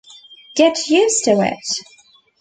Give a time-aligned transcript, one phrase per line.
[0.55, 1.67] Get used to it.